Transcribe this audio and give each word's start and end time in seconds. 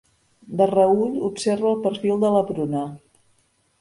De 0.61 0.67
reüll 0.71 1.19
observa 1.27 1.69
el 1.73 1.79
perfil 1.85 2.21
de 2.25 2.33
la 2.39 2.43
Bruna. 2.49 2.87